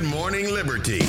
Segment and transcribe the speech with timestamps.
[0.00, 1.00] Good Morning Liberty.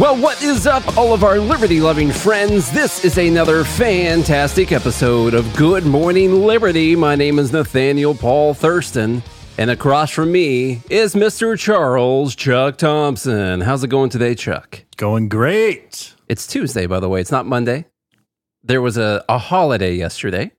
[0.00, 2.72] Well, what is up, all of our liberty loving friends?
[2.72, 6.96] This is another fantastic episode of Good Morning Liberty.
[6.96, 9.22] My name is Nathaniel Paul Thurston,
[9.58, 11.56] and across from me is Mr.
[11.56, 13.60] Charles Chuck Thompson.
[13.60, 14.82] How's it going today, Chuck?
[14.96, 16.16] Going great.
[16.28, 17.20] It's Tuesday, by the way.
[17.20, 17.86] It's not Monday.
[18.64, 20.50] There was a, a holiday yesterday.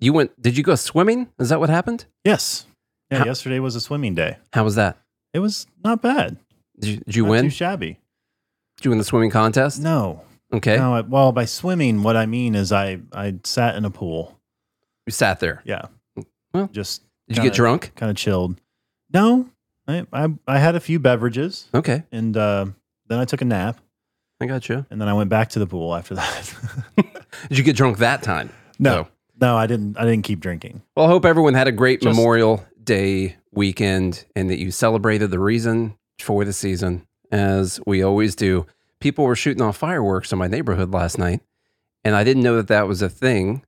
[0.00, 1.28] You went, did you go swimming?
[1.38, 2.06] Is that what happened?
[2.24, 2.66] Yes.
[3.10, 4.36] Yeah, How- yesterday was a swimming day.
[4.52, 4.98] How was that?
[5.32, 6.36] It was not bad.
[6.78, 7.44] Did you, did you win?
[7.44, 7.98] Too shabby.
[8.76, 9.80] Did you win the swimming contest?
[9.80, 10.22] No.
[10.52, 10.76] Okay.
[10.76, 10.94] No.
[10.94, 14.38] I, well, by swimming, what I mean is I I sat in a pool.
[15.06, 15.62] You sat there.
[15.64, 15.82] Yeah.
[16.52, 17.92] Well, just Did you get drunk?
[17.96, 18.56] Kind of chilled.
[19.12, 19.48] No.
[19.86, 22.04] I, I I had a few beverages Okay.
[22.12, 22.66] and uh,
[23.08, 23.80] then I took a nap
[24.40, 24.86] I got you.
[24.90, 26.54] and then I went back to the pool after that.
[27.48, 28.50] Did you get drunk that time?
[28.78, 29.04] no.
[29.04, 29.08] So-
[29.40, 29.96] No, I didn't.
[29.98, 30.82] I didn't keep drinking.
[30.96, 35.30] Well, I hope everyone had a great Just- Memorial Day weekend and that you celebrated
[35.30, 38.66] the reason for the season, as we always do.
[39.00, 41.40] People were shooting off fireworks in my neighborhood last night,
[42.04, 43.62] and I didn't know that that was a thing.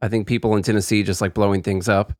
[0.00, 2.12] I think people in Tennessee just like blowing things up,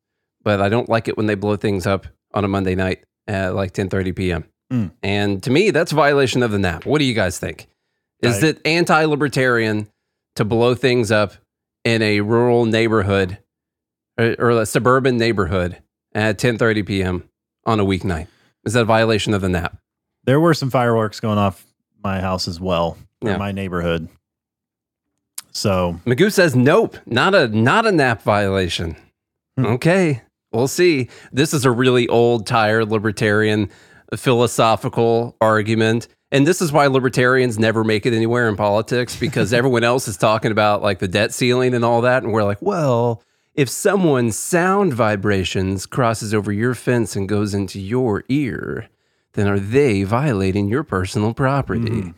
[0.44, 3.54] but I don't like it when they blow things up on a Monday night at
[3.54, 4.44] like 10:30 p.m.
[4.72, 4.92] Mm.
[5.02, 6.86] And to me, that's a violation of the nap.
[6.86, 7.66] What do you guys think?
[8.22, 9.88] Is it anti-libertarian
[10.36, 11.34] to blow things up
[11.84, 13.38] in a rural neighborhood
[14.16, 15.82] or, or a suburban neighborhood
[16.14, 17.28] at 10:30 p.m.
[17.66, 18.26] on a weeknight?
[18.64, 19.76] Is that a violation of the nap?
[20.24, 21.66] There were some fireworks going off
[22.02, 23.36] my house as well, Yeah.
[23.36, 24.08] my neighborhood.
[25.52, 28.96] So Magoo says nope, not a not a nap violation.
[29.56, 29.66] Hmm.
[29.66, 31.08] Okay, we'll see.
[31.32, 33.68] This is a really old, tired libertarian
[34.16, 36.08] philosophical argument.
[36.30, 40.16] And this is why libertarians never make it anywhere in politics because everyone else is
[40.16, 42.22] talking about like the debt ceiling and all that.
[42.22, 43.22] And we're like, well,
[43.54, 48.88] if someone's sound vibrations crosses over your fence and goes into your ear,
[49.34, 51.90] then are they violating your personal property?
[51.90, 52.14] Mhm.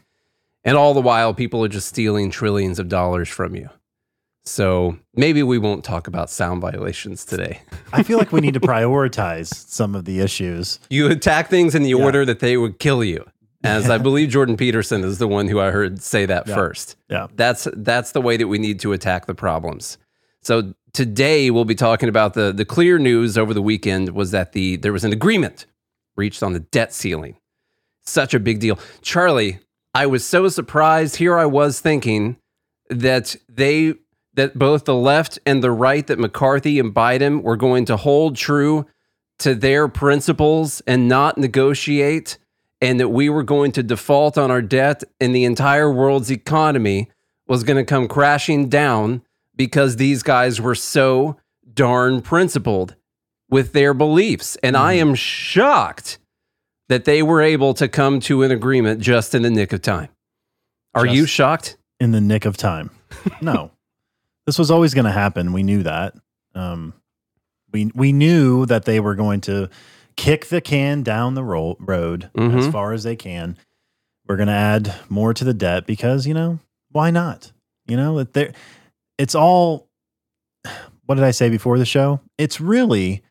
[0.64, 3.69] And all the while, people are just stealing trillions of dollars from you.
[4.47, 7.60] So maybe we won't talk about sound violations today.
[7.92, 10.78] I feel like we need to prioritize some of the issues.
[10.91, 12.04] You attack things in the Yeah.
[12.04, 13.25] order that they would kill you.
[13.62, 16.54] As I believe Jordan Peterson is the one who I heard say that Yeah.
[16.54, 16.97] first.
[17.09, 17.28] Yeah.
[17.34, 19.97] That's that's the way that we need to attack the problems.
[20.44, 24.53] So today we'll be talking about the the clear news over the weekend was that
[24.53, 25.66] the there was an agreement
[26.16, 27.37] reached on the debt ceiling.
[28.03, 28.78] Such a big deal.
[29.00, 29.59] Charlie,
[29.94, 31.16] I was so surprised.
[31.16, 32.37] Here I was thinking
[32.91, 33.94] that they
[34.34, 38.37] that both the left and the right that McCarthy and Biden were going to hold
[38.37, 38.87] true
[39.38, 42.38] to their principles and not negotiate
[42.81, 47.10] and that we were going to default on our debt and the entire world's economy
[47.47, 49.22] was going to come crashing down
[49.56, 51.37] because these guys were so
[51.72, 52.94] darn principled
[53.50, 54.56] with their beliefs.
[54.62, 56.19] And I am shocked
[56.88, 60.09] that they were able to come to an agreement just in the nick of time.
[60.94, 61.76] Are you shocked?
[62.00, 62.91] in the nick of time.
[63.41, 63.70] No,
[64.47, 65.53] this was always going to happen.
[65.53, 66.15] We knew that.
[66.54, 66.92] Um,
[67.72, 69.71] we we knew that they were going to
[70.16, 72.72] kick the can down the ro- road as Mhm.
[72.72, 73.56] far as they can.
[74.26, 76.59] We're going to add more to the debt because you know
[76.91, 77.53] why not?
[77.86, 78.53] You know that there,
[79.19, 79.88] it's all.
[81.06, 82.22] What did I say before the show?
[82.38, 83.22] It's really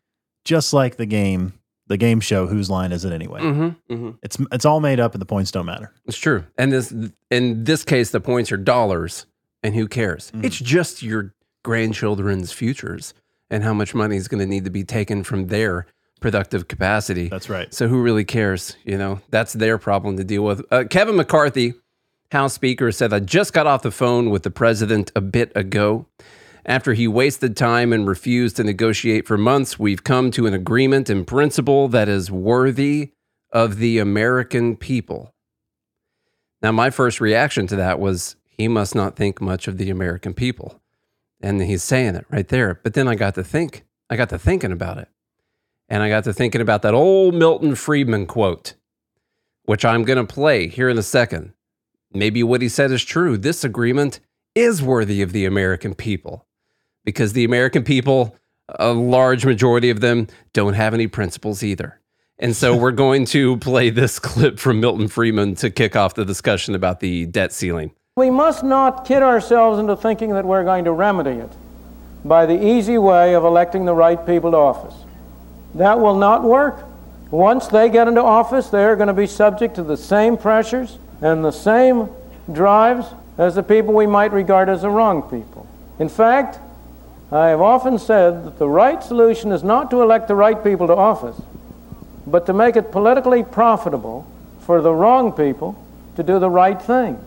[0.44, 1.54] just like the game,
[1.88, 2.46] the game show.
[2.46, 3.40] Whose line is it anyway?
[3.40, 4.10] Mm-hmm, mm-hmm.
[4.22, 5.92] It's it's all made up, and the points don't matter.
[6.06, 6.44] It's true.
[6.56, 6.94] And this
[7.32, 9.26] in this case, the points are dollars,
[9.64, 10.30] and who cares?
[10.30, 10.44] Mhm.
[10.44, 11.34] It's just your
[11.64, 13.12] grandchildren's futures
[13.50, 15.86] and how much money is going to need to be taken from their
[16.20, 17.28] productive capacity.
[17.28, 17.74] That's right.
[17.74, 18.76] So who really cares?
[18.84, 20.64] You know, that's their problem to deal with.
[20.70, 21.74] Uh, Kevin McCarthy,
[22.32, 26.06] House Speaker, said, I just got off the phone with the president a bit ago.
[26.66, 31.10] After he wasted time and refused to negotiate for months, we've come to an agreement
[31.10, 33.12] in principle that is worthy
[33.52, 35.34] of the American people.
[36.62, 40.32] Now, my first reaction to that was he must not think much of the American
[40.32, 40.80] people.
[41.40, 42.80] And he's saying it right there.
[42.82, 45.08] But then I got to think, I got to thinking about it.
[45.90, 48.74] And I got to thinking about that old Milton Friedman quote,
[49.64, 51.52] which I'm going to play here in a second.
[52.14, 53.36] Maybe what he said is true.
[53.36, 54.20] This agreement
[54.54, 56.46] is worthy of the American people
[57.04, 58.36] because the American people,
[58.68, 62.00] a large majority of them, don't have any principles either.
[62.38, 66.24] And so we're going to play this clip from Milton Friedman to kick off the
[66.24, 67.92] discussion about the debt ceiling.
[68.16, 71.50] We must not kid ourselves into thinking that we're going to remedy it
[72.24, 74.94] by the easy way of electing the right people to office.
[75.74, 76.84] That will not work.
[77.32, 81.42] Once they get into office, they're going to be subject to the same pressures and
[81.42, 82.10] the same
[82.52, 83.06] drives
[83.38, 85.66] as the people we might regard as the wrong people.
[85.98, 86.58] In fact,
[87.32, 90.86] I have often said that the right solution is not to elect the right people
[90.86, 91.40] to office,
[92.26, 94.26] but to make it politically profitable
[94.60, 95.82] for the wrong people
[96.16, 97.18] to do the right thing.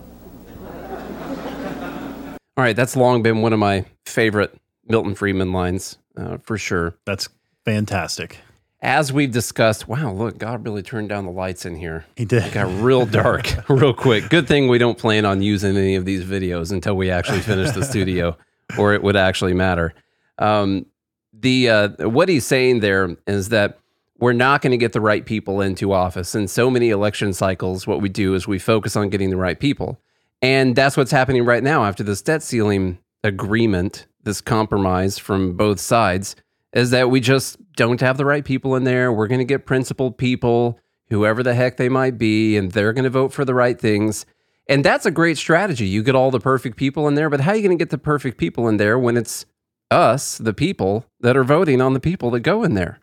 [2.56, 4.54] All right, that's long been one of my favorite
[4.86, 6.94] Milton Friedman lines uh, for sure.
[7.04, 7.28] That's
[7.64, 8.38] fantastic.
[8.80, 12.04] As we've discussed, wow, look, God really turned down the lights in here.
[12.14, 12.44] He did.
[12.44, 14.28] It got real dark real quick.
[14.28, 17.72] Good thing we don't plan on using any of these videos until we actually finish
[17.72, 18.36] the studio,
[18.78, 19.94] or it would actually matter.
[20.38, 20.86] Um,
[21.32, 23.80] the uh, what he's saying there is that
[24.18, 26.36] we're not going to get the right people into office.
[26.36, 29.58] In so many election cycles, what we do is we focus on getting the right
[29.58, 30.00] people,
[30.40, 35.80] and that's what's happening right now after this debt ceiling agreement, this compromise from both
[35.80, 36.36] sides,
[36.72, 39.12] is that we just don't have the right people in there.
[39.12, 40.80] We're going to get principled people,
[41.10, 44.26] whoever the heck they might be, and they're going to vote for the right things.
[44.68, 45.86] And that's a great strategy.
[45.86, 47.90] You get all the perfect people in there, but how are you going to get
[47.90, 49.46] the perfect people in there when it's
[49.92, 52.98] us, the people, that are voting on the people that go in there?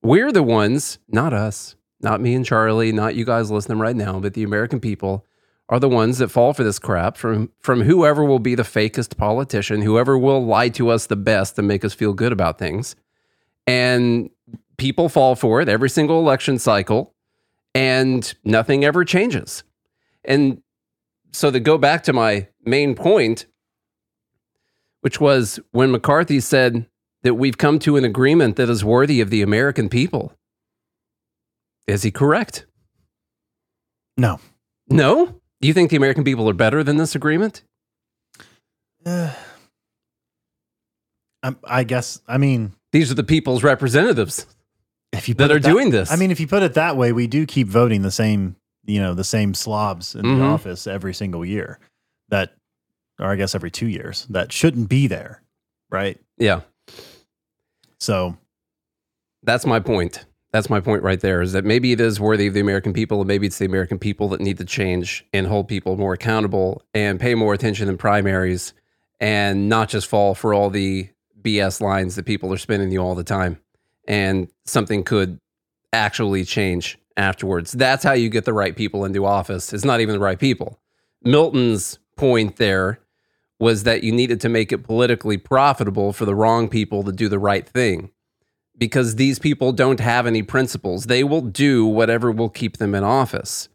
[0.00, 4.20] We're the ones, not us, not me and Charlie, not you guys listening right now,
[4.20, 5.26] but the American people
[5.68, 9.16] are the ones that fall for this crap from from whoever will be the fakest
[9.16, 12.94] politician, whoever will lie to us the best and make us feel good about things.
[13.66, 14.30] And
[14.76, 17.14] people fall for it every single election cycle
[17.74, 19.64] and nothing ever changes.
[20.24, 20.62] And
[21.32, 23.46] so to go back to my main point,
[25.00, 26.86] which was when McCarthy said
[27.24, 30.34] that we've come to an agreement that is worthy of the American people.
[31.86, 32.66] Is he correct?
[34.16, 34.38] No.
[34.88, 35.40] No?
[35.60, 37.64] Do you think the American people are better than this agreement?
[41.44, 42.20] I, I guess.
[42.26, 44.46] I mean, These are the people's representatives
[45.12, 46.10] if you that are it doing this.
[46.10, 49.00] I mean, if you put it that way, we do keep voting the same, you
[49.00, 50.38] know, the same slobs in Mhm.
[50.38, 51.78] the office every single year.
[52.30, 52.54] That,
[53.20, 55.42] or I guess every two years, that shouldn't be there,
[55.90, 56.18] right?
[56.38, 56.62] yeah,
[58.00, 58.36] So,
[59.42, 60.24] that's my point.
[60.52, 63.20] That's my point right there is that maybe it is worthy of the American people,
[63.20, 66.82] and maybe it's the American people that need to change and hold people more accountable
[66.94, 68.72] and pay more attention in primaries
[69.20, 71.08] and not just fall for all the
[71.44, 73.58] BS lines that people are spinning you all the time.
[74.08, 75.38] And something could
[75.92, 77.72] actually change afterwards.
[77.72, 79.72] That's how you get the right people into office.
[79.72, 80.80] It's not even the right people.
[81.22, 83.00] Milton's point there
[83.60, 87.28] was that you needed to make it politically profitable for the wrong people to do
[87.28, 88.10] the right thing
[88.76, 91.04] because these people don't have any principles.
[91.04, 93.68] They will do whatever will keep them in office.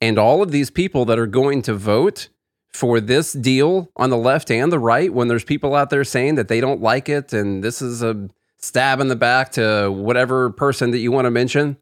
[0.00, 2.28] And all of these people that are going to vote
[2.76, 6.36] for this deal on the left and the right, when there's people out there saying
[6.36, 8.28] that they don't like it and this is a
[8.58, 11.76] stab in the back to whatever person that you want to mention,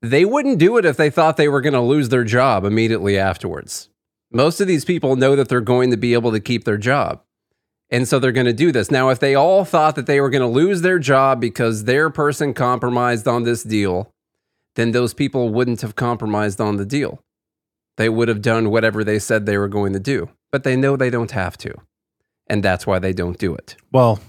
[0.00, 3.16] they wouldn't do it if they thought they were going to lose their job immediately
[3.16, 3.88] afterwards.
[4.32, 7.22] Most of these people know that they're going to be able to keep their job.
[7.90, 8.90] And so they're going to do this.
[8.90, 12.08] Now, if they all thought that they were going to lose their job because their
[12.08, 14.10] person compromised on this deal,
[14.74, 17.22] then those people wouldn't have compromised on the deal.
[17.96, 20.96] They would have done whatever they said they were going to do, but they know
[20.96, 21.74] they don't have to.
[22.48, 23.76] And that's why they don't do it.
[23.92, 24.20] well,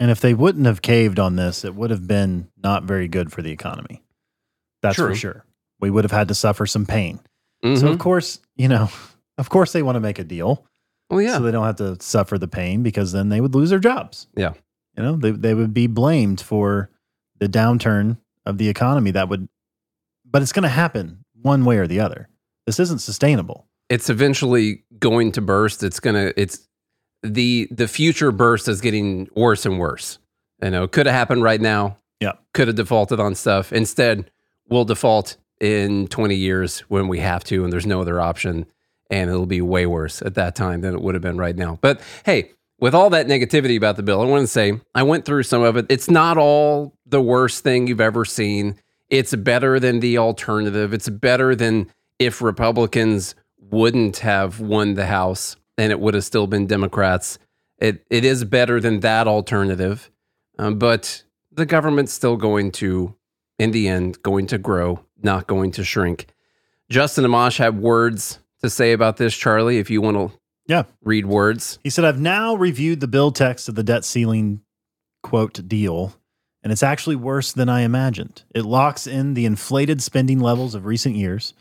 [0.00, 3.30] and if they wouldn't have caved on this, it would have been not very good
[3.32, 4.02] for the economy.
[4.82, 5.10] That's True.
[5.10, 5.44] for sure.
[5.80, 7.20] We would have had to suffer some pain.
[7.62, 7.92] So, Mhm.
[7.92, 8.90] of course, you know,
[9.38, 10.66] of course they want to make a deal.
[11.10, 11.36] well, yeah.
[11.36, 14.26] so they don't have to suffer the pain because then they would lose their jobs.
[14.36, 14.54] Yeah.
[14.96, 16.90] You know, they, they would be blamed for
[17.38, 19.48] the downturn of the economy that would,
[20.24, 22.28] but it's going to happen one way or the other.
[22.66, 23.66] This isn't sustainable.
[23.90, 25.82] it's eventually going to burst.
[25.82, 26.32] It's gonna.
[26.36, 26.68] It's
[27.22, 30.18] the the future burst is getting worse and worse.
[30.62, 31.98] You know, could have happened right now.
[32.20, 32.32] Yeah.
[32.54, 33.72] Could have defaulted on stuff.
[33.72, 34.30] Instead,
[34.68, 38.66] we'll default in 20 years when we have to, and there's no other option,
[39.10, 41.78] and it'll be way worse at that time than it would have been right now.
[41.80, 42.50] But hey.
[42.80, 45.62] With all that negativity about the bill, I want to say I went through some
[45.62, 45.86] of it.
[45.88, 48.74] It's not all the worst thing you've ever seen.
[49.08, 50.92] It's better than the alternative.
[50.92, 56.46] It's better than if Republicans wouldn't have won the House and it would have still
[56.46, 57.38] been Democrats.
[57.78, 60.10] It it is better than that alternative,
[60.58, 63.14] um, but the government's still going to,
[63.58, 66.26] in the end, going to grow, not going to shrink.
[66.90, 69.78] Justin Amash had words to say about this, Charlie.
[69.78, 70.84] If you want to Yeah.
[71.02, 74.60] read words, He said, I've now reviewed the bill text of the debt ceiling
[75.22, 76.14] quote deal,
[76.62, 78.44] and it's actually worse than I imagined.
[78.54, 81.54] It locks in the inflated spending levels of recent years.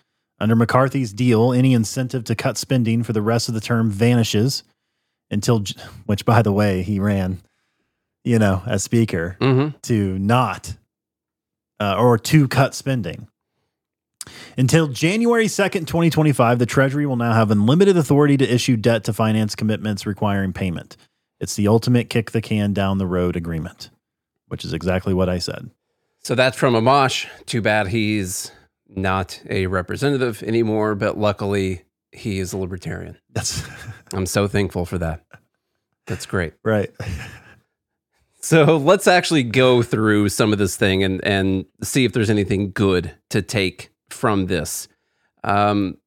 [0.43, 4.63] Under McCarthy's deal, any incentive to cut spending for the rest of the term vanishes
[5.31, 5.63] until,
[6.05, 7.39] which by the way, he ran,
[8.25, 9.77] you know, as speaker mm-hmm.
[9.83, 10.75] to not
[11.79, 13.29] uh, or to cut spending.
[14.57, 19.13] Until January 2nd, 2025, the Treasury will now have unlimited authority to issue debt to
[19.13, 20.97] finance commitments requiring payment.
[21.39, 23.91] It's the ultimate kick the can down the road agreement,
[24.50, 25.71] which is exactly what I said.
[26.21, 27.29] So that's from Amash.
[27.45, 28.51] Too bad he's
[28.95, 33.17] not a representative anymore, but luckily he is a libertarian.
[33.31, 33.63] That's
[34.13, 35.25] I'm so thankful for that.
[36.05, 36.53] That's great.
[36.63, 36.91] right.
[38.41, 42.71] So let's actually go through some of this thing and and see if there's anything
[42.71, 44.88] good to take from this.
[45.45, 45.97] Um,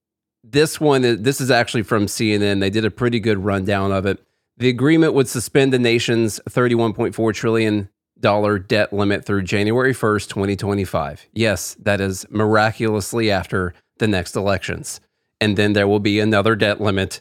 [0.44, 2.60] this one, this is actually from CNN.
[2.60, 4.22] They did a pretty good rundown of it.
[4.58, 7.88] The agreement would suspend the nation's 31.4 trillion
[8.20, 11.26] dollar debt limit through January 1st, 2025.
[11.32, 15.00] Yes, that is miraculously after the next elections.
[15.40, 17.20] And then there will be another debt limit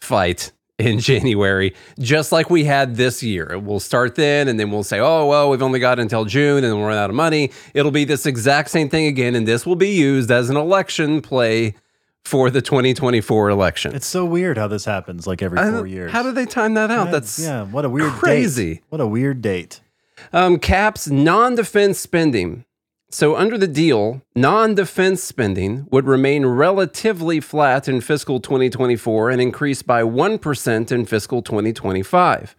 [0.00, 3.58] fight in January, just like we had this year.
[3.58, 6.76] We'll start then, and then we'll say, oh, well, we've only got until June and
[6.76, 7.50] we'll run out of money.
[7.72, 11.20] It'll be this exact same thing again, and this will be used as an election
[11.22, 11.74] play
[12.24, 13.94] for the 2024 election.
[13.94, 16.10] It's so weird how this happens like every four years.
[16.10, 17.10] How do they time that out?
[17.10, 17.64] That's yeah.
[17.64, 18.74] What a weird crazy.
[18.74, 18.82] Date.
[18.88, 19.80] What a weird date.
[20.34, 22.64] Um, caps non defense spending.
[23.08, 29.40] So, under the deal, non defense spending would remain relatively flat in fiscal 2024 and
[29.40, 32.56] increase by 1% in fiscal 2025.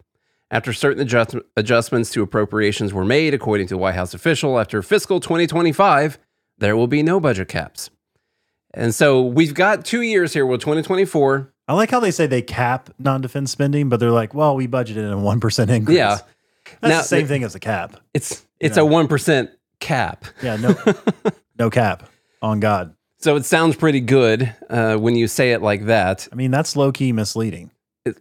[0.50, 4.82] After certain adjust- adjustments to appropriations were made, according to a White House official, after
[4.82, 6.18] fiscal 2025,
[6.58, 7.90] there will be no budget caps.
[8.74, 11.52] And so we've got two years here with 2024.
[11.68, 15.12] I like how they say they cap non-defense spending, but they're like, well, we budgeted
[15.12, 15.98] a one percent increase.
[15.98, 16.20] Yeah.
[16.82, 17.98] That's Now- the same thing as a cap.
[18.14, 20.26] It's it's a 1% cap.
[20.42, 20.76] Yeah, no,
[21.60, 22.10] no cap
[22.42, 22.96] on God.
[23.20, 26.28] So it sounds pretty good uh, when you say it like that.
[26.32, 27.72] I mean, that's low key misleading.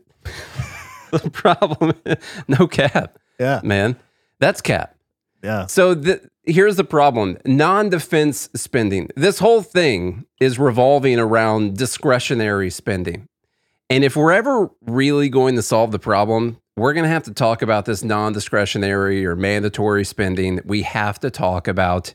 [1.11, 1.93] The problem,
[2.49, 3.97] no cap, Yeah, man.
[4.41, 4.97] That's cap.
[5.45, 5.67] yeah.
[5.67, 9.09] So the, here's the problem non defense spending.
[9.15, 13.29] This whole thing is revolving around discretionary spending.
[13.89, 17.33] And if we're ever really going to solve the problem, we're going to have to
[17.33, 20.61] talk about this non discretionary or mandatory spending.
[20.65, 22.15] We have to talk about,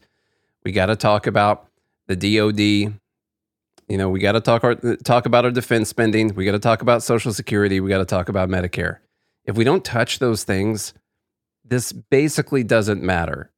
[0.64, 1.68] we got to talk about
[2.08, 2.60] the DOD.
[2.60, 6.36] You know, we got to talk our, talk about our defense spending.
[6.36, 7.80] We got to talk about Social Security.
[7.80, 8.98] We got to talk about Medicare.
[9.46, 10.94] If we don't touch those things,
[11.64, 13.50] this basically doesn't matter.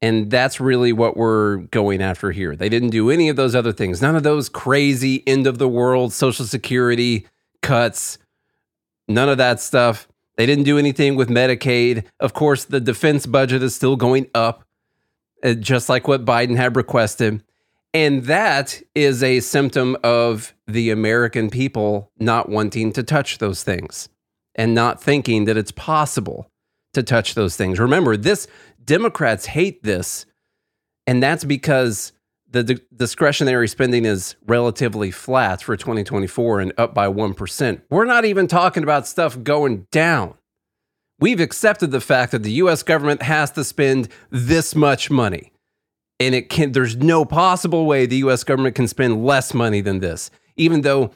[0.00, 2.56] And that's really what we're going after here.
[2.56, 4.00] They didn't do any of those other things.
[4.00, 7.26] None of those crazy end of the world Social Security
[7.62, 8.18] cuts.
[9.08, 10.07] None of that stuff.
[10.38, 12.04] They didn't do anything with Medicaid.
[12.20, 14.64] Of course, the defense budget is still going up,
[15.42, 17.42] uh, just like what Biden had requested.
[17.92, 24.08] And that is a symptom of the American people not wanting to touch those things
[24.54, 26.48] and not thinking that it's possible
[26.94, 27.80] to touch those things.
[27.80, 28.46] Remember, this
[28.84, 30.24] Democrats hate this,
[31.06, 32.12] and that's because
[32.50, 37.82] the di- discretionary spending is relatively flat for 2024 and up by 1%.
[37.90, 40.34] We're not even talking about stuff going down.
[41.20, 45.52] We've accepted the fact that the US government has to spend this much money.
[46.20, 50.00] And it can there's no possible way the US government can spend less money than
[50.00, 50.30] this.
[50.56, 51.12] Even though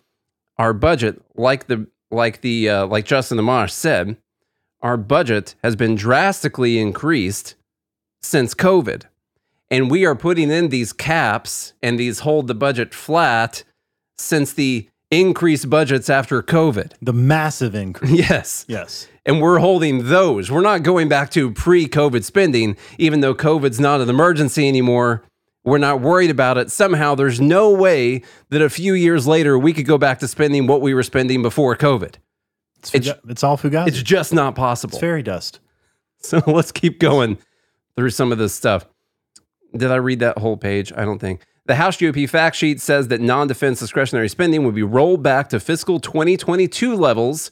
[0.58, 4.16] our budget, like the like the uh, like Justin Amash said,
[4.80, 7.54] our budget has been drastically increased
[8.20, 9.04] since COVID.
[9.72, 13.64] And we are putting in these caps and these hold the budget flat
[14.18, 16.92] since the increased budgets after COVID.
[17.00, 18.12] The massive increase.
[18.12, 18.64] Yes.
[18.68, 19.08] yes.
[19.24, 20.50] And we're holding those.
[20.50, 25.24] We're not going back to pre COVID spending, even though COVID's not an emergency anymore.
[25.64, 26.70] We're not worried about it.
[26.70, 30.66] Somehow, there's no way that a few years later we could go back to spending
[30.66, 32.16] what we were spending before COVID.
[32.80, 33.86] It's, It's- fuga- it's all fugazi.
[33.88, 34.98] It's It's, just not possible.
[34.98, 35.60] fairy dust.
[36.18, 37.38] So let's keep going
[37.96, 38.86] through some of this stuff.
[39.76, 40.92] Did I read that whole page?
[40.96, 41.40] I don't think.
[41.66, 45.48] The House GOP fact sheet says that non defense discretionary spending would be rolled back
[45.50, 47.50] to fiscal 2022 levels,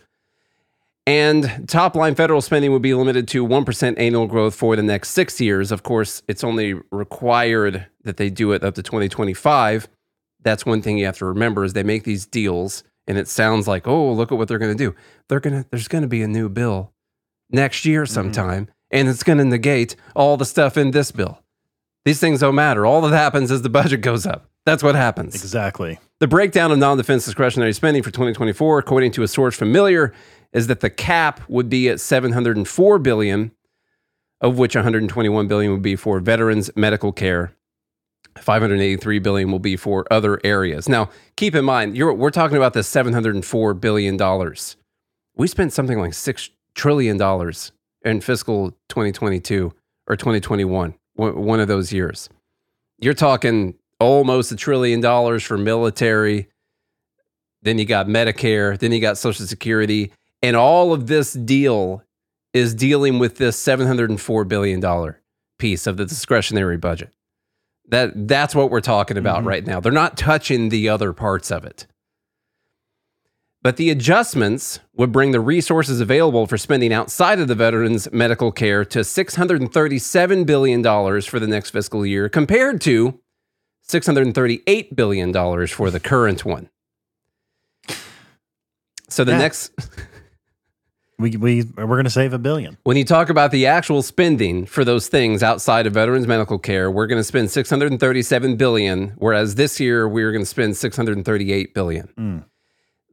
[1.06, 5.10] and top line federal spending would be limited to 1% annual growth for the next
[5.10, 5.70] six years.
[5.70, 9.88] Of course, it's only required that they do it up to 2025.
[10.42, 13.66] That's one thing you have to remember is they make these deals and it sounds
[13.66, 14.94] like, oh, look at what they're going to do.
[15.28, 16.92] They're going to there's going to be a new bill
[17.50, 18.12] next year mm-hmm.
[18.12, 21.42] sometime and it's going to negate all the stuff in this bill.
[22.04, 22.86] These things don't matter.
[22.86, 24.46] All that happens is the budget goes up.
[24.64, 25.34] That's what happens.
[25.34, 25.98] Exactly.
[26.18, 30.12] The breakdown of non-defense discretionary spending for 2024, according to a source familiar,
[30.52, 33.52] is that the cap would be at 704 billion,
[34.40, 37.54] of which 121 billion would be for veterans medical care.
[38.38, 40.88] 583 billion will be for other areas.
[40.88, 44.76] Now, keep in mind, you're, we're talking about the 704 billion dollars.
[45.34, 49.72] We spent something like six trillion dollars in fiscal 2022
[50.06, 52.28] or 2021, one one of those years.
[52.98, 56.48] You're talking almost a trillion dollars for military.
[57.62, 58.78] Then you got Medicare.
[58.78, 60.12] Then you got Social Security.
[60.42, 62.02] And all of this deal
[62.54, 65.14] is dealing with this $704 billion
[65.58, 67.12] piece of the discretionary budget.
[67.88, 69.46] That, that's what we're talking about Mhm.
[69.46, 69.80] right now.
[69.80, 71.86] They're not touching the other parts of it.
[73.62, 78.50] But the adjustments would bring the resources available for spending outside of the veterans' medical
[78.52, 80.82] care to $637 billion
[81.22, 83.20] for the next fiscal year, compared to
[83.86, 86.70] $638 billion for the current one.
[89.08, 89.38] So the Yeah.
[89.38, 89.72] next,
[91.18, 92.78] We we we're going to save a billion.
[92.84, 96.90] when you talk about the actual spending for those things outside of veterans medical care,
[96.90, 102.08] we're going to spend 637 billion, whereas this year we're going to spend 638 billion.
[102.18, 102.44] Mm.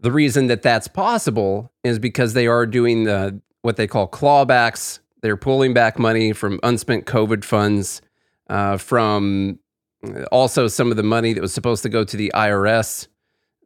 [0.01, 4.99] The reason that that's possible is because they are doing the, what they call clawbacks.
[5.21, 8.01] They're pulling back money from unspent COVID funds,
[8.49, 9.59] uh, from
[10.03, 13.07] uh, also some of the money that was supposed to go to the IRS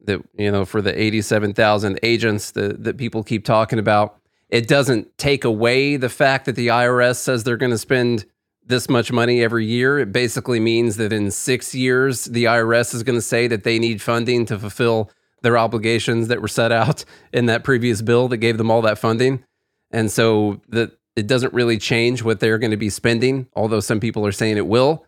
[0.06, 4.18] that you know for the 87,000 agents that that people keep talking about
[4.50, 8.26] it doesn't take away the fact that the IRS says they're going to spend
[8.66, 13.04] this much money every year it basically means that in 6 years the IRS is
[13.04, 17.03] going to say that they need funding to fulfill their obligations that were set out
[17.33, 19.43] in that previous bill that gave them all that funding
[19.91, 24.00] and so that it doesn't really change what they're going to be spending although some
[24.00, 25.05] people are saying it will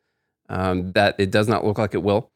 [0.49, 2.31] um, that it does not look like it will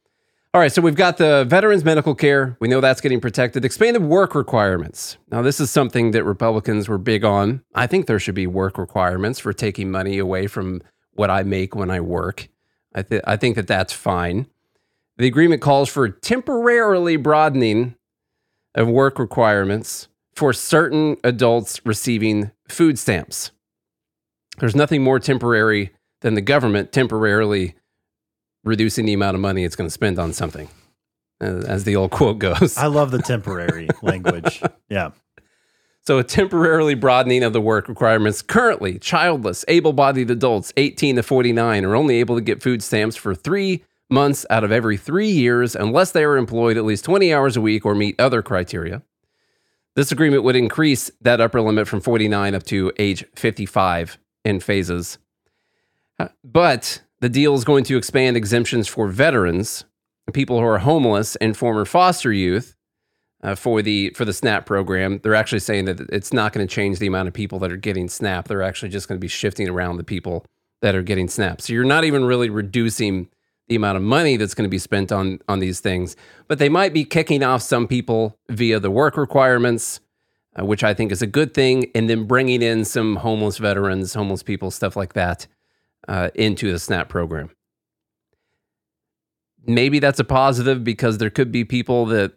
[0.53, 2.57] all right, so we've got the veterans medical care.
[2.59, 3.63] We know that's getting protected.
[3.63, 5.17] Expanded work requirements.
[5.29, 7.61] Now, this is something that Republicans were big on.
[7.75, 11.75] I think there should be work requirements for taking money away from what I make
[11.75, 12.47] when I work.
[12.95, 14.47] I, th- I think that that's fine.
[15.17, 17.95] The agreement calls for temporarily broadening
[18.75, 23.51] of work requirements for certain adults receiving food stamps.
[24.59, 27.75] There's nothing more temporary than the government temporarily
[28.63, 30.69] reducing the amount of money it's going to spend on something,
[31.41, 32.77] uh, as the old quote goes.
[32.77, 34.61] I love the temporary language.
[34.89, 35.11] Yeah.
[36.05, 38.41] So, a temporarily broadening of the work requirements.
[38.41, 43.15] Currently, childless, able bodied adults 18 to 49 are only able to get food stamps
[43.15, 47.33] for three months out of every three years unless they are employed at least 20
[47.33, 49.01] hours a week or meet other criteria.
[49.95, 55.17] This agreement would increase that upper limit from 49 up to age 55 in phases.
[56.19, 59.85] Uh, But the deal is going to expand exemptions for veterans,
[60.33, 62.75] people who are homeless, and former foster youth
[63.43, 65.19] uh, for the for the SNAP program.
[65.23, 67.77] They're actually saying that it's not going to change the amount of people that are
[67.77, 68.47] getting SNAP.
[68.47, 70.45] They're actually just going to be shifting around the people
[70.81, 71.61] that are getting SNAP.
[71.61, 73.29] So you're not even really reducing
[73.67, 76.15] the amount of money that's going to be spent on on these things,
[76.47, 79.99] but they might be kicking off some people via the work requirements.
[80.59, 84.15] Uh, which I think is a good thing, and then bringing in some homeless veterans,
[84.15, 85.45] homeless people, stuff like that,
[86.07, 87.51] uh, into the SNAP program.
[89.67, 92.33] Maybe that's a positive because there could be people that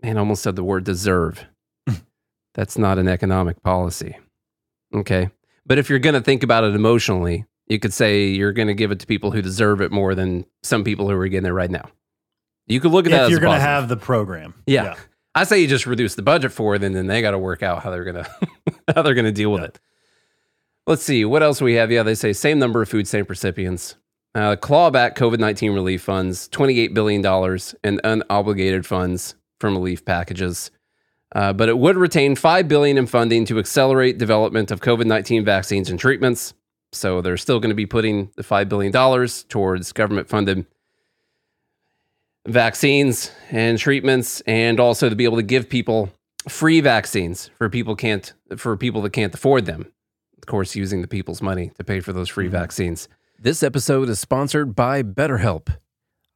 [0.00, 1.44] man I almost said the word deserve.
[2.54, 4.16] That's not an economic policy.
[4.94, 5.30] Okay.
[5.66, 8.74] But if you're going to think about it emotionally, you could say you're going to
[8.74, 11.52] give it to people who deserve it more than some people who are getting it
[11.52, 11.88] right now.
[12.66, 14.54] You could look at that If you're going to have the program.
[14.66, 14.96] Yeah.
[15.34, 17.62] I say you just reduce the budget for it, and then they got to work
[17.62, 18.26] out how they're gonna
[18.94, 19.68] how they're gonna deal with Yeah.
[19.68, 19.80] it.
[20.86, 21.92] Let's see what else we have.
[21.92, 23.94] Yeah, they say same number of food stamp recipients.
[24.34, 30.04] Uh, clawback COVID nineteen relief funds, twenty eight billion dollars in unobligated funds from relief
[30.04, 30.70] packages.
[31.34, 35.44] Uh, but it would retain five billion in funding to accelerate development of COVID nineteen
[35.44, 36.52] vaccines and treatments.
[36.92, 40.66] So they're still going to be putting the five billion dollars towards government funded
[42.46, 46.10] vaccines and treatments and also to be able to give people
[46.48, 49.92] free vaccines for people can't for people that can't afford them.
[50.38, 52.52] Of course using the people's money to pay for those free Mhm.
[52.52, 53.08] vaccines.
[53.38, 55.68] This episode is sponsored by betterhelp.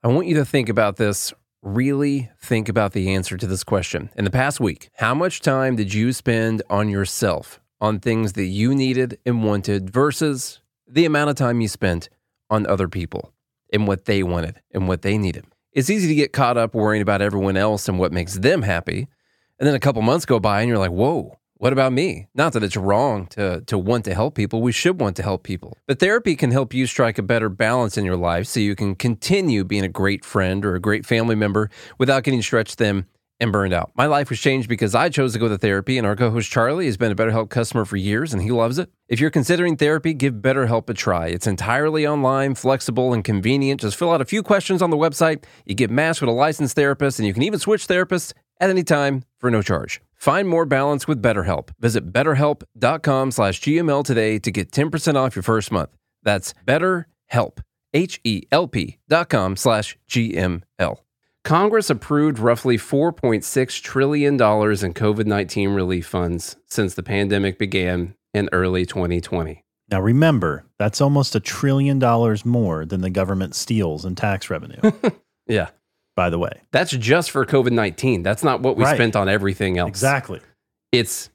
[0.04, 4.10] I want you to think about this really think about the answer to this question.
[4.16, 8.46] In the past week how much time did you spend on yourself on things that
[8.46, 12.08] you needed and wanted versus the amount of time you spent
[12.48, 13.34] on other people
[13.70, 17.02] and what they wanted and what they needed it's easy to get caught up worrying
[17.02, 19.08] about everyone else and what makes them happy.
[19.58, 22.26] And then a couple months go by and you're like, whoa, what about me?
[22.34, 24.60] Not that it's wrong to, to want to help people.
[24.60, 25.78] We should want to help people.
[25.86, 28.94] But therapy can help you strike a better balance in your life so you can
[28.96, 33.06] continue being a great friend or a great family member without getting stretched thin
[33.42, 33.90] and burned out.
[33.96, 36.50] My life was changed because I chose to go to therapy, and our co host
[36.50, 38.90] Charlie has been a BetterHelp customer for years and he loves it.
[39.08, 41.26] If you're considering therapy, give BetterHelp a try.
[41.26, 43.80] It's entirely online, flexible, and convenient.
[43.80, 45.44] Just fill out a few questions on the website.
[45.66, 48.84] You get matched with a licensed therapist, and you can even switch therapists at any
[48.84, 50.00] time for no charge.
[50.14, 51.70] Find more balance with BetterHelp.
[51.80, 55.90] Visit betterhelp.com slash GML today to get 10% off your first month.
[56.22, 57.58] That's betterhelp,
[57.92, 61.01] H-E-L-P dot com slash GML.
[61.44, 68.48] Congress approved roughly $4.6 trillion in COVID 19 relief funds since the pandemic began in
[68.52, 69.64] early 2020.
[69.90, 74.80] Now remember, that's almost a trillion dollars more than the government steals in tax revenue,
[75.46, 75.70] Yeah.
[76.16, 76.62] by the way.
[76.70, 78.22] That's just for COVID 19.
[78.22, 78.94] That's not what we Right.
[78.94, 79.88] spent on everything else.
[79.88, 80.40] Exactly.
[80.92, 81.28] It's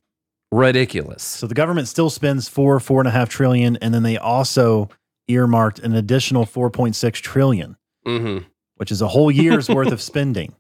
[0.52, 1.22] ridiculous.
[1.22, 4.90] So the government still spends four, four and a half trillion, and then they also
[5.28, 8.38] earmarked an additional 4.6 trillion, hmm
[8.78, 10.56] which is a whole year's worth of spending.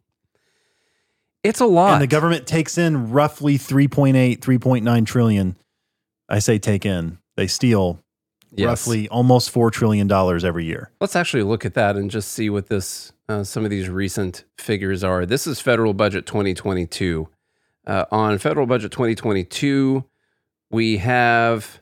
[1.43, 1.93] It's a lot.
[1.93, 5.55] And the government takes in roughly 3.8, 3.9 trillion.
[6.27, 7.19] I say take in.
[7.35, 7.99] They steal
[8.55, 8.65] Yes.
[8.87, 10.89] roughly almost $4 trillion every year.
[11.01, 14.45] Let's actually look at that and just see what this uh, some of these recent
[14.57, 15.25] figures are.
[15.25, 17.27] This is federal budget 2022.
[17.85, 20.05] Uh, on federal budget 2022,
[20.71, 21.81] we have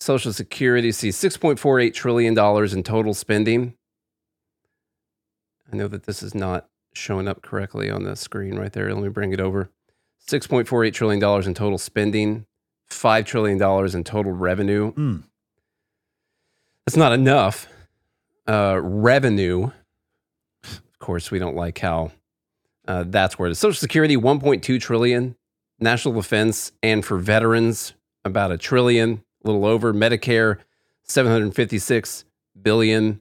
[0.00, 0.90] Social Security.
[0.90, 3.74] See 6.48 trillion dollars in total spending.
[5.72, 8.92] I know that this is not showing up correctly on the screen right there.
[8.92, 9.70] Let me bring it over.
[10.26, 12.46] 6.48 trillion dollars in total spending.
[12.86, 14.92] Five trillion dollars in total revenue.
[14.92, 15.16] Hmm.
[16.86, 17.68] That's not enough
[18.46, 19.70] uh, revenue.
[20.64, 22.12] Of course, we don't like how
[22.86, 25.36] uh, that's where the Social Security 1.2 trillion,
[25.78, 27.92] national defense, and for veterans
[28.24, 29.92] about a trillion, a little over.
[29.92, 30.58] Medicare
[31.04, 32.24] 756
[32.60, 33.20] billion,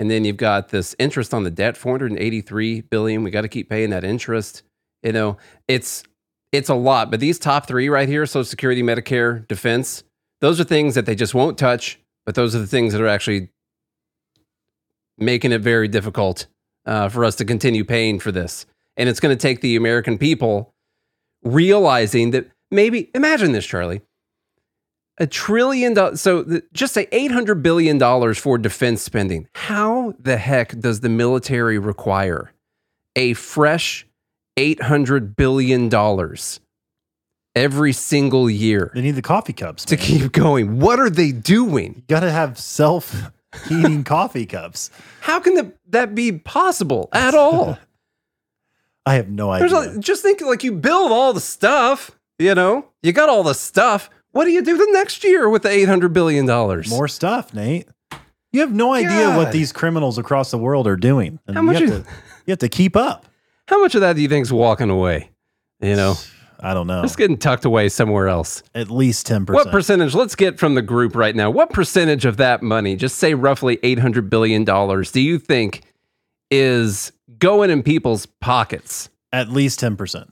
[0.00, 3.22] and then you've got this interest on the debt 483 billion.
[3.22, 4.62] We got to keep paying that interest.
[5.02, 5.36] You know,
[5.68, 6.04] it's
[6.52, 10.04] it's a lot, but these top three right here, Social Security, Medicare, defense,
[10.40, 13.08] those are things that they just won't touch but those are the things that are
[13.08, 13.50] actually
[15.18, 16.46] making it very difficult
[16.86, 18.66] uh, for us to continue paying for this.
[18.96, 20.74] And it's going to take the American people
[21.42, 24.00] realizing that maybe, imagine this, Charlie.
[25.18, 26.20] A trillion dollars.
[26.20, 29.48] So the, just say $800 billion for defense spending.
[29.54, 32.52] How the heck does the military require
[33.16, 34.06] a fresh
[34.56, 35.88] $800 billion
[37.54, 39.84] every single year They need the coffee cups.
[39.86, 40.04] to man.
[40.04, 40.80] keep going?
[40.80, 41.94] What are they doing?
[41.96, 43.30] You got to have self
[43.68, 44.90] heating coffee cups.
[45.20, 47.78] How can the, that be possible at all?
[49.06, 49.98] I have no idea.
[49.98, 54.08] just think like you build all the stuff, you know, you got all the stuff.
[54.34, 56.90] What do you do the next year with the eight hundred billion dollars?
[56.90, 57.86] More stuff, Nate.
[58.52, 61.38] You have no idea what these criminals across the world are doing.
[61.46, 62.10] And How much you is- have, to,
[62.46, 63.26] you have to keep up.
[63.68, 65.30] How much of that do you think is walking away?
[65.80, 66.14] You know,
[66.60, 67.02] I don't know.
[67.02, 68.62] it's getting tucked away somewhere else.
[68.74, 69.50] At least 10%.
[69.54, 70.14] What percentage?
[70.14, 71.50] Let's get from the group right now.
[71.50, 75.82] What percentage of that money, just say roughly eight hundred billion dollars, do you think
[76.50, 79.10] is going in people's pockets?
[79.32, 80.28] At least 10%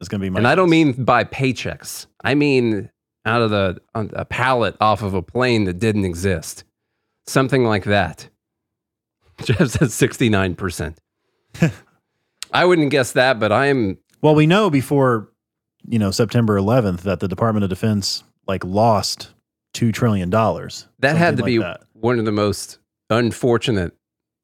[0.00, 2.06] is going to be my and I don't mean by paychecks.
[2.22, 2.90] I mean
[3.24, 6.64] out of the a pallet off of a plane that didn't exist.
[7.26, 8.28] Something like that.
[9.42, 10.94] Jeff says 69%.
[12.52, 15.30] I wouldn't guess that, but I'm Well, we know before,
[15.88, 19.30] you know, September 11th that the Department of Defense like lost
[19.72, 20.86] 2 trillion dollars.
[21.00, 21.82] that had to Something be that.
[21.94, 22.78] one of the most
[23.10, 23.92] unfortunate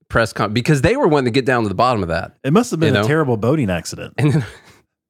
[0.09, 2.33] press con because they were wanting to get down to the bottom of that.
[2.43, 3.07] It must have been a know?
[3.07, 4.45] terrible boating accident, And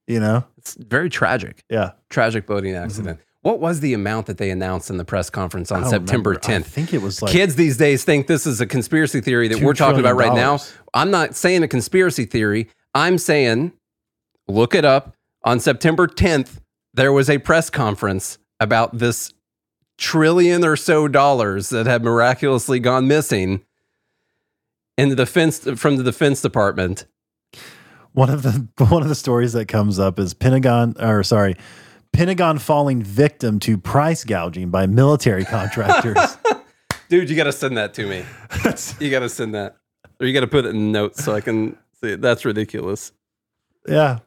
[0.07, 0.45] you know?
[0.59, 1.63] it's very tragic.
[1.71, 1.93] Yeah.
[2.11, 3.19] Tragic boating accident.
[3.19, 3.27] Mm-hmm.
[3.43, 6.53] What was the amount that they announced in the press conference on September remember.
[6.53, 6.65] I 10th?
[6.67, 9.73] think it was like Kids these days think this is a conspiracy theory that we're
[9.73, 10.65] talking about right trillion now.
[10.93, 12.69] I'm not saying a conspiracy theory.
[12.95, 13.73] I'm saying
[14.47, 15.15] look it up.
[15.45, 16.61] On September 10th,
[16.93, 19.33] there was a press conference about this
[19.97, 23.63] trillion or so dollars that had miraculously gone missing
[24.99, 27.07] in the defense from the defense department.
[28.13, 31.57] one of the one of the stories that comes up is Pentagon or sorry,
[32.13, 36.37] Pentagon falling victim to price gouging by military contractors.
[37.09, 38.25] Dude, you got to send that to me.
[39.01, 39.77] You got to send that.
[40.21, 42.21] Or you got to put it in notes so I can see it.
[42.21, 43.13] That's ridiculous.
[43.89, 44.19] yeah.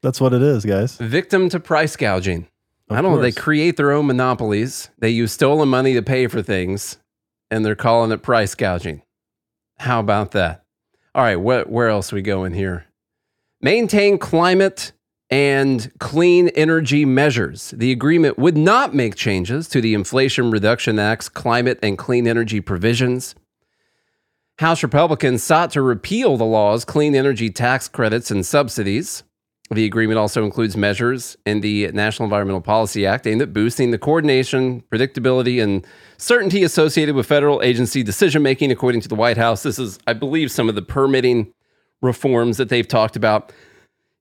[0.00, 0.96] That's what it is, guys.
[0.96, 2.46] Victim to price gouging.
[2.88, 3.20] Of I don't know.
[3.20, 4.90] They create their own monopolies.
[4.98, 6.98] They use stolen money to pay for things,
[7.50, 9.02] and they're calling it price gouging.
[9.78, 10.64] How about that?
[11.16, 12.86] All right, wh- where else we going here?
[13.60, 14.92] Maintain climate
[15.30, 17.70] and clean energy measures.
[17.76, 22.60] The agreement would not make changes to the Inflation Reduction Act's climate and clean energy
[22.60, 23.34] provisions.
[24.58, 29.22] House Republicans sought to repeal the law's clean energy tax credits and subsidies.
[29.70, 33.98] The agreement also includes measures in the National Environmental Policy Act aimed at boosting the
[33.98, 35.86] coordination, predictability, and
[36.16, 39.62] certainty associated with federal agency decision making, according to the White House.
[39.62, 41.52] This is, I believe, some of the permitting
[42.00, 43.52] reforms that they've talked about.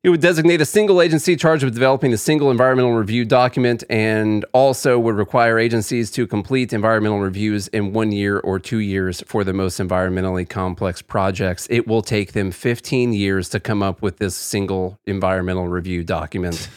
[0.07, 4.45] He would designate a single agency charged with developing a single environmental review document and
[4.53, 9.43] also would require agencies to complete environmental reviews in one year or two years for
[9.43, 11.67] the most environmentally complex projects.
[11.69, 16.69] It will take them 15 years to come up with this single environmental review document.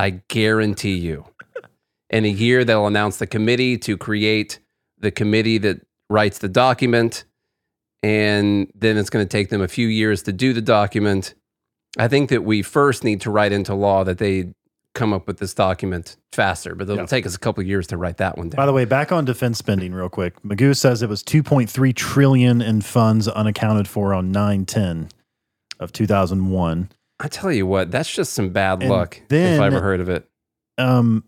[0.00, 1.24] I guarantee you.
[2.10, 4.58] In a year, they'll announce the committee to create
[4.98, 7.26] the committee that writes the document.
[8.02, 11.34] And then it's going to take them a few years to do the document
[11.98, 14.54] I think that we first need to write into law that they
[14.94, 17.06] come up with this document faster, but it'll Yeah.
[17.06, 18.56] take us a couple years to write that one down.
[18.56, 20.40] By the way, back on defense spending, real quick.
[20.42, 25.08] Magoo says it was 2.3 trillion in funds unaccounted for on 910
[25.80, 26.90] of 2001.
[27.20, 30.00] I tell you what, that's just some bad And luck if then- I ever heard
[30.00, 30.28] of it.
[30.78, 31.24] Um,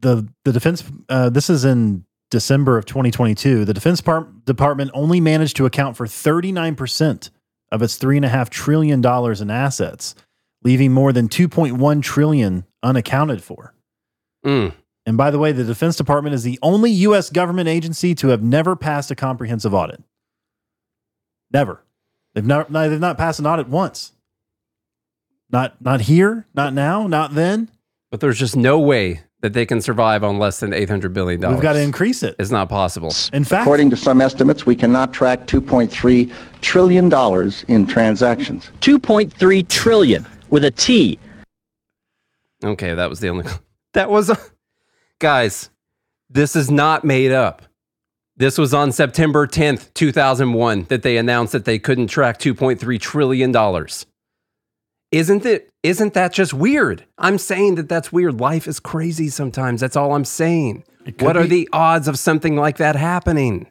[0.00, 0.82] the the defense.
[1.08, 3.64] Uh, this is in December of 2022.
[3.64, 7.30] The Defense Par- Department only managed to account for 39 percent
[7.74, 10.14] of its three and a half trillion dollars in assets,
[10.62, 13.74] leaving more than 2.1 trillion unaccounted for.
[14.46, 14.72] Mm.
[15.04, 17.30] And by the way, the Defense Department is the only U.S.
[17.30, 20.00] government agency to have never passed a comprehensive audit.
[21.52, 21.82] Never.
[22.34, 22.72] They've not.
[22.72, 24.12] They've not passed an audit once.
[25.50, 26.46] Not not here.
[26.54, 27.08] Not now.
[27.08, 27.70] Not then.
[28.10, 31.38] But there's just no way that they can survive on less than $800 billion.
[31.38, 32.34] We've got to increase it.
[32.38, 33.12] It's not possible.
[33.34, 37.12] In fact, According to some estimates, we cannot track $2.3 trillion
[37.68, 38.70] in transactions.
[38.80, 41.18] 2.3 trillion with a T.
[42.64, 43.44] Okay, that was the only.
[43.92, 44.30] That was.
[44.30, 44.38] A,
[45.20, 45.68] Guys,
[46.30, 47.60] this is not made up.
[48.38, 53.52] This was on September 10th, 2001, that they announced that they couldn't track $2.3 trillion.
[55.14, 55.70] Isn't it?
[55.82, 57.04] Isn't that just weird?
[57.18, 58.40] I'm saying that that's weird.
[58.40, 59.80] Life is crazy sometimes.
[59.80, 60.84] That's all I'm saying.
[61.20, 63.68] What are the odds of something like that happening?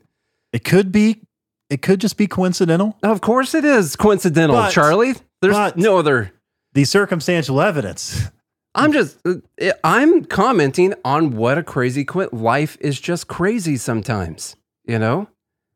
[0.53, 1.21] it could be.
[1.69, 2.97] It could just be coincidental.
[3.01, 5.15] Of course it is coincidental, But- Charlie.
[5.41, 6.31] There's no other.
[6.73, 8.21] The circumstantial evidence.
[8.75, 9.35] I'm just, uh,
[9.83, 12.33] I'm commenting on what a crazy quit.
[12.33, 15.27] Life is just crazy sometimes, you know?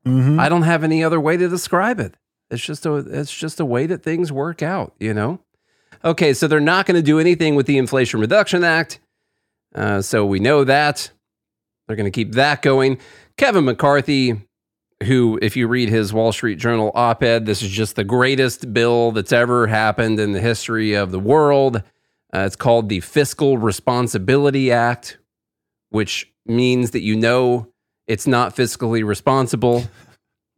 [0.06, 0.40] Mhm.
[0.40, 2.16] I don't have any other way to describe it.
[2.50, 5.42] It's just a, it's just a way that things work out, you know?
[6.04, 9.00] Okay, so they're not going to do anything with the Inflation Reduction Act.
[9.74, 11.12] Uh, so we know that.
[11.88, 13.00] They're going to keep that going.
[13.38, 14.42] Kevin McCarthy,
[15.04, 18.74] who, if you read his Wall Street Journal op ed, this is just the greatest
[18.74, 21.78] bill that's ever happened in the history of the world.
[22.34, 25.18] Uh, it's called the Fiscal Responsibility Act,
[25.90, 27.72] which means that you know
[28.06, 29.84] it's not fiscally responsible.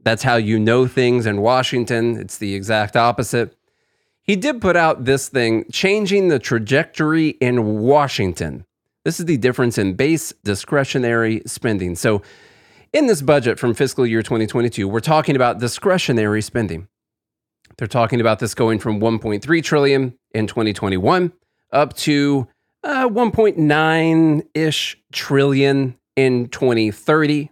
[0.02, 2.18] That's how you know things in Washington.
[2.18, 3.56] It's the exact opposite.
[4.30, 8.64] He did put out this thing, changing the trajectory in Washington.
[9.04, 11.96] This is the difference in base discretionary spending.
[11.96, 12.22] So,
[12.94, 16.88] in this budget from fiscal year 2022, we're talking about discretionary spending.
[17.80, 21.34] They're talking about this going from 1.3 trillion in 2021
[21.72, 22.48] up to
[22.84, 27.50] uh, 1.9 ish trillion in 2030.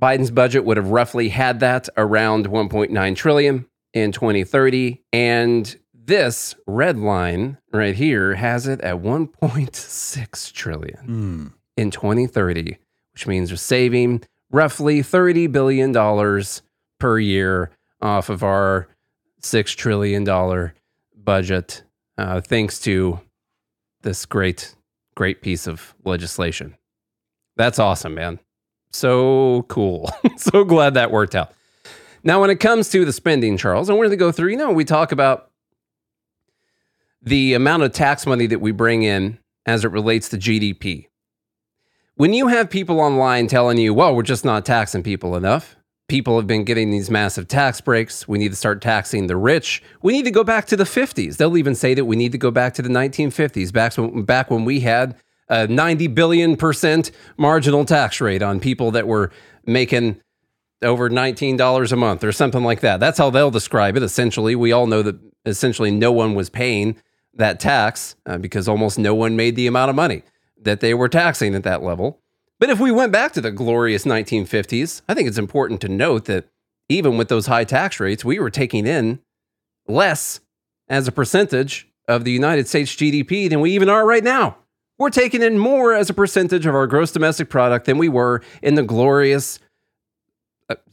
[0.00, 6.98] Biden's budget would have roughly had that around 1.9 trillion in 2030 and this red
[6.98, 11.46] line right here has it at 1.6 trillion Hmm.
[11.76, 12.76] in 2030
[13.12, 16.60] which means we're saving roughly 30 billion dollars
[17.00, 17.70] per year
[18.02, 18.88] off of our
[19.40, 20.74] 6 trillion dollar
[21.16, 21.82] budget
[22.18, 23.20] uh, thanks to
[24.02, 24.74] this great
[25.16, 26.76] great piece of legislation.
[27.56, 28.40] That's awesome man.
[28.92, 30.10] So cool.
[30.36, 31.52] So glad that worked out
[32.24, 34.72] now, when it comes to the spending, Charles, I wanted to go through, you know,
[34.72, 35.50] we talk about
[37.22, 41.06] the amount of tax money that we bring in as it relates to GDP.
[42.16, 45.76] When you have people online telling you, well, we're just not taxing people enough,
[46.08, 48.28] people have been getting these massive tax breaks.
[48.28, 49.82] We need to start taxing the rich.
[50.02, 51.36] We need to go back to the 50s.
[51.36, 54.50] They'll even say that we need to go back to the 1950s, back when, back
[54.50, 55.16] when we had
[55.48, 59.30] a 90 billion percent marginal tax rate on people that were
[59.66, 60.20] making
[60.82, 63.00] over $19 a month or something like that.
[63.00, 64.02] That's how they'll describe it.
[64.02, 66.96] Essentially, we all know that essentially no one was paying
[67.34, 70.22] that tax uh, because almost no one made the amount of money
[70.60, 72.20] that they were taxing at that level.
[72.60, 76.26] But if we went back to the glorious 1950s, I think it's important to note
[76.26, 76.48] that
[76.88, 79.20] even with those high tax rates, we were taking in
[79.86, 80.40] less
[80.88, 84.58] as a percentage of the United States GDP than we even are right now.
[84.98, 88.42] We're taking in more as a percentage of our gross domestic product than we were
[88.62, 89.58] in the glorious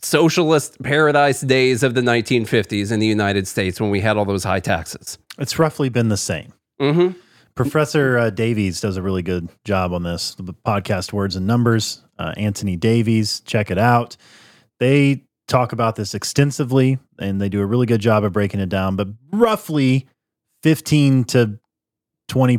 [0.01, 4.43] socialist paradise days of the 1950s in the United States when we had all those
[4.43, 5.17] high taxes.
[5.37, 6.53] It's roughly been the same.
[6.81, 7.17] Mm-hmm.
[7.55, 10.35] Professor uh, Davies does a really good job on this.
[10.35, 12.01] The podcast Words and Numbers.
[12.17, 14.15] Uh, Antony Davies, check it out.
[14.79, 18.69] They talk about this extensively, and they do a really good job of breaking it
[18.69, 18.95] down.
[18.95, 20.07] But roughly
[20.63, 21.59] 15 to
[22.29, 22.57] 20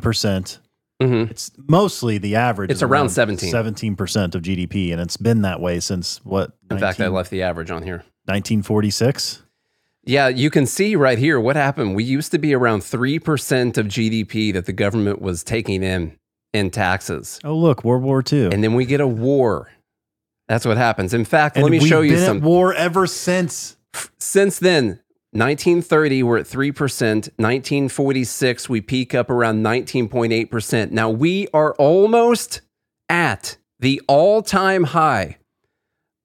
[1.02, 1.26] percent.
[1.26, 2.70] hmm It's mostly the average.
[2.70, 3.50] It's is around 17.
[3.50, 6.52] 17 percent of GDP, and it's been that way since what?
[6.70, 8.04] In fact, I left the average on here.
[8.26, 9.42] 1946.
[10.04, 11.94] Yeah, you can see right here what happened.
[11.94, 16.16] We used to be around 3% of GDP that the government was taking in
[16.52, 17.38] in taxes.
[17.44, 18.46] Oh, look, World War II.
[18.52, 19.70] And then we get a war.
[20.48, 21.14] That's what happens.
[21.14, 22.40] In fact, And let me show you been some.
[22.40, 23.76] war ever since.
[24.18, 25.00] Since then,
[25.34, 26.76] 1930, we're at 3%.
[26.76, 30.90] 1946, we peak up around 19.8%.
[30.90, 32.60] Now we are almost
[33.08, 35.38] at the all time high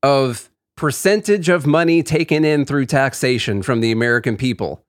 [0.03, 4.83] of percentage of money taken in through taxation from the American people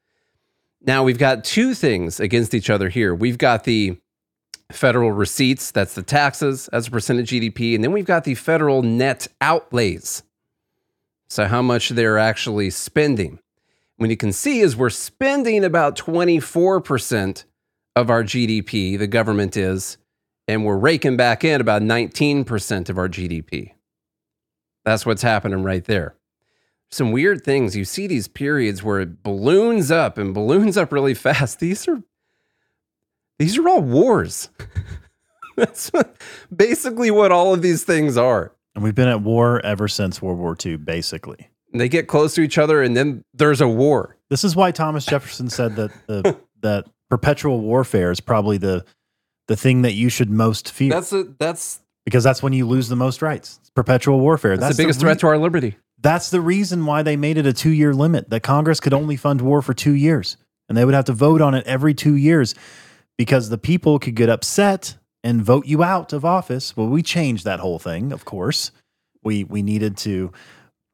[0.81, 3.15] Now we've got two things against each other here.
[3.15, 3.97] We've got the
[4.71, 8.35] federal receipts, that's the taxes as a percent of GDP, and then we've got the
[8.35, 10.23] federal net outlays.
[11.27, 13.39] So how much they're actually spending.
[13.97, 17.45] When you can see is we're spending about 24%
[17.95, 19.97] of our GDP, the government is,
[20.47, 23.71] and we're raking back in about 19% of our GDP.
[24.83, 26.15] That's what's happening right there.
[26.91, 27.75] Some weird things.
[27.75, 31.59] You see these periods where it balloons up and balloons up really fast.
[31.59, 32.03] These are
[33.37, 34.49] these are all wars.
[35.57, 36.15] That's what,
[36.55, 38.53] basically what all of these things are.
[38.73, 41.49] And we've been at war ever since World War II, basically.
[41.71, 44.17] And They get close to each other and then there's a war.
[44.29, 48.85] This is why Thomas Jefferson said that the, that perpetual warfare is probably the
[49.47, 52.87] the thing that you should most fear That's a, that's because that's when you lose
[52.89, 53.57] the most rights.
[53.61, 54.57] It's perpetual warfare.
[54.57, 55.77] that's, the biggest rea- threat to our liberty.
[56.01, 59.15] That's the reason why they made it a two year limit that Congress could only
[59.15, 60.37] fund war for two years.
[60.69, 62.55] And they would have to vote on it every two years
[63.17, 66.75] because the people could get upset and vote you out of office.
[66.77, 68.71] Well, we changed that whole thing, of course.
[69.23, 70.31] We we needed to,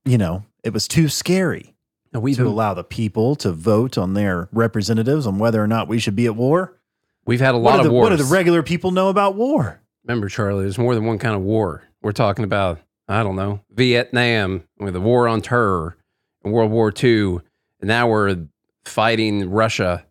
[0.06, 1.74] you know, it was too scary
[2.14, 5.68] And we've to been- allow the people to vote on their representatives on whether or
[5.68, 6.78] not we should be at war.
[7.26, 8.10] We've had a lot of the, wars.
[8.10, 9.82] what do the regular people know about war?
[10.04, 11.84] Remember, Charlie, there's more than one kind of war.
[12.02, 15.98] We're talking about, I don't know, Vietnam with the war on terror
[16.44, 17.40] and World War II.
[17.80, 18.36] And now we're
[18.84, 20.06] fighting Russia,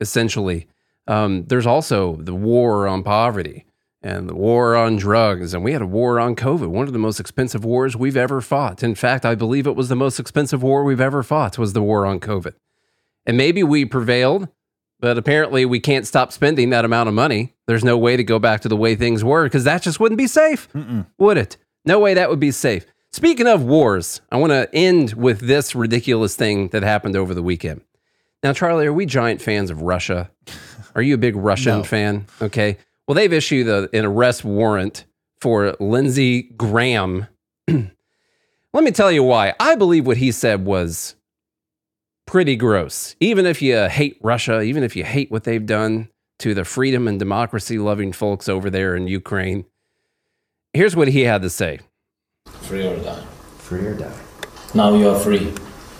[0.00, 0.66] essentially.
[1.06, 3.64] Um, there's also the war on poverty
[4.02, 5.52] and the war on drugs.
[5.54, 8.40] And we had a war on COVID, one of the most expensive wars we've ever
[8.40, 8.82] fought.
[8.82, 11.82] In fact, I believe it was the most expensive war we've ever fought was the
[11.82, 12.54] war on COVID.
[13.26, 14.48] And maybe we prevailed,
[15.00, 17.54] but apparently we can't stop spending that amount of money.
[17.66, 20.18] There's no way to go back to the way things were because that just wouldn't
[20.18, 21.06] be safe, Mm-mm.
[21.18, 21.56] would it?
[21.84, 22.84] No way that would be safe.
[23.12, 27.42] Speaking of wars, I want to end with this ridiculous thing that happened over the
[27.42, 27.80] weekend.
[28.42, 30.30] Now, Charlie, are we giant fans of Russia?
[30.94, 31.84] Are you a big Russian No.
[31.84, 32.26] fan?
[32.42, 32.76] Okay.
[33.06, 35.04] Well, they've issued a, an arrest warrant
[35.40, 37.26] for Lindsey Graham.
[37.68, 39.54] Let me tell you why.
[39.58, 41.14] I believe what he said was
[42.30, 43.16] pretty gross.
[43.18, 47.08] Even if you hate Russia, even if you hate what they've done to the freedom
[47.08, 49.64] and democracy loving folks over there in Ukraine,
[50.72, 51.80] here's what he had to say.
[52.62, 53.24] Free or die.
[53.58, 54.16] Free or die.
[54.74, 55.52] Now you are free,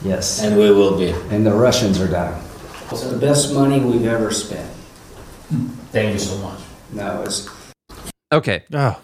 [0.04, 0.40] Yes.
[0.44, 1.10] and we will be.
[1.34, 2.40] And the Russians are dying.
[2.92, 4.70] It's the best money we've ever spent.
[5.90, 6.60] Thank you so much.
[6.92, 7.48] No, it's
[8.32, 8.62] Okay.
[8.72, 9.00] Oh,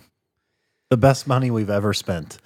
[0.91, 2.39] the best money we've ever spent.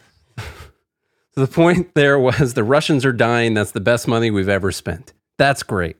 [1.40, 3.54] The point there was the Russians are dying.
[3.54, 5.14] That's the best money we've ever spent.
[5.38, 5.96] That's great.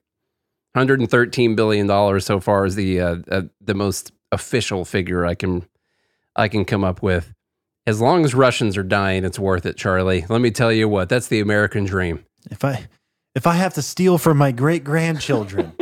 [0.75, 5.67] 113 billion dollars so far is the uh, uh, the most official figure I can
[6.37, 7.33] I can come up with.
[7.87, 10.27] As long as Russians are dying, it's worth it, Charlie.
[10.29, 11.09] Let me tell you what.
[11.09, 12.23] That's the American dream.
[12.51, 12.87] If I
[13.35, 15.73] if I have to steal from my great grandchildren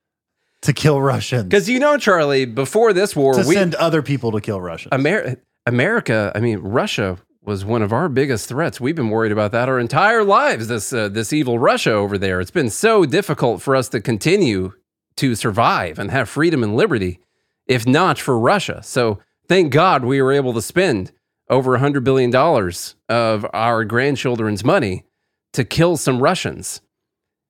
[0.62, 4.32] to kill Russians, Because you know, Charlie, before this war, to we send other people
[4.32, 4.94] to kill Russians.
[4.94, 8.80] Amer- America, I mean, Russia was one of our biggest threats.
[8.80, 10.68] We've been worried about that our entire lives.
[10.68, 12.40] This uh, this evil Russia over there.
[12.40, 14.72] It's been so difficult for us to continue
[15.16, 17.20] to survive and have freedom and liberty,
[17.66, 18.80] if not for Russia.
[18.82, 21.12] So thank God we were able to spend
[21.50, 25.04] over hundred billion dollars of our grandchildren's money
[25.52, 26.80] to kill some Russians.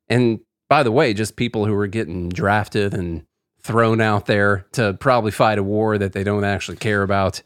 [0.08, 3.24] And by the way, just people who were getting drafted and
[3.60, 7.42] thrown out there to probably fight a war that they don't actually care about.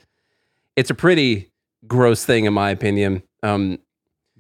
[0.77, 1.51] It's a pretty
[1.87, 3.23] gross thing, in my opinion.
[3.43, 3.79] Um,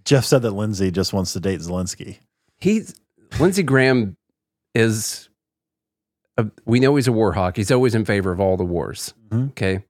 [0.05, 2.18] Jeff said that Lindsey just wants to date Zelensky.
[2.59, 2.95] he's
[3.41, 4.16] Lindsey Graham
[4.74, 5.28] is.
[6.39, 7.57] A, we know he's a war hawk.
[7.57, 9.14] He's always in favor of all the wars.
[9.30, 9.49] Mhm.
[9.51, 9.84] Okay,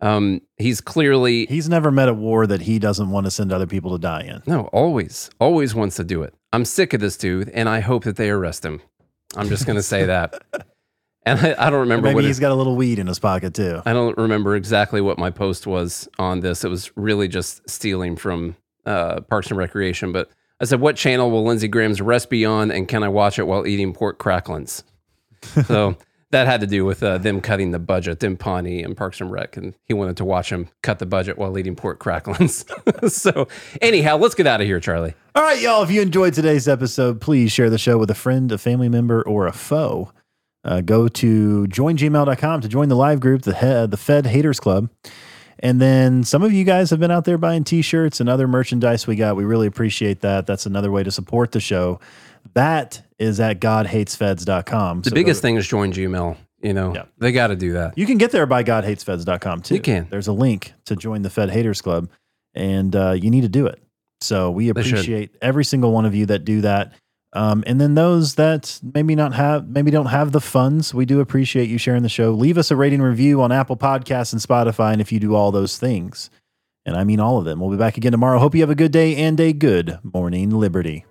[0.00, 3.66] Um, he's clearly He's never met a war that he doesn't want to send other
[3.66, 4.42] people to die in.
[4.46, 6.34] no, always, always wants to do it.
[6.52, 8.80] I'm sick of this dude, and I hope that they arrest him.
[9.36, 10.40] I'm just gonna say that.
[11.28, 13.18] And I, I don't remember Maybe what he's it, got a little weed in his
[13.18, 13.82] pocket too.
[13.84, 16.64] I don't remember exactly what my post was on this.
[16.64, 18.56] It was really just stealing from
[18.86, 20.10] uh, Parks and Recreation.
[20.10, 23.38] But I said, "What channel will Lindsey Graham's arrest be on, and can I watch
[23.38, 24.84] it while eating pork cracklings?"
[25.66, 25.96] so
[26.30, 29.30] that had to do with uh, them cutting the budget, them Pawnee and Parks and
[29.30, 32.64] Rec, and he wanted to watch him cut the budget while eating pork cracklings.
[33.08, 33.48] so
[33.82, 35.14] anyhow, let's get out of here, Charlie.
[35.34, 35.82] All right, y'all.
[35.82, 39.22] If you enjoyed today's episode, please share the show with a friend, a family member,
[39.22, 40.10] or a foe.
[40.64, 44.90] Uh, go to joingml.com to join the live group, the he- the Fed Haters Club.
[45.60, 49.06] And then some of you guys have been out there buying t-shirts and other merchandise
[49.06, 49.34] we got.
[49.36, 50.46] We really appreciate that.
[50.46, 51.98] That's another way to support the show.
[52.54, 55.02] That is at godhatesfeds.com.
[55.02, 56.36] The So biggest thing is join GML.
[56.60, 57.04] You know, Yeah.
[57.18, 57.96] they got to do that.
[57.96, 59.74] You can get there by godhatesfeds.com too.
[59.76, 60.08] You can.
[60.10, 62.08] There's a link to join the Fed Haters Club,
[62.54, 63.80] and uh, you need to do it.
[64.20, 66.92] So we appreciate every single one of you that do that.
[67.34, 71.20] Um, and then those that maybe not have, maybe don't have the funds, we do
[71.20, 72.30] appreciate you sharing the show.
[72.30, 74.92] Leave us a rating review on Apple Podcasts and Spotify.
[74.92, 76.30] And if you do all those things,
[76.86, 78.38] and I mean all of them, we'll be back again tomorrow.
[78.38, 81.04] Hope you have a good day and a good morning, Liberty.